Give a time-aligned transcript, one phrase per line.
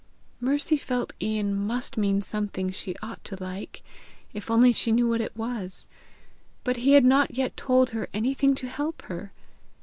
[0.39, 3.83] Mercy felt Ian must mean something she ought to like,
[4.33, 5.85] if only she knew what it was;
[6.63, 9.31] but he had not yet told her anything to help her!